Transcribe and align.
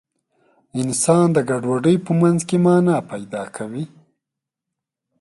انسان 0.81 1.25
د 1.33 1.37
ګډوډۍ 1.49 1.95
په 2.05 2.11
منځ 2.21 2.39
کې 2.47 2.57
مانا 2.65 2.97
پیدا 3.11 3.43
کوي. 3.55 3.85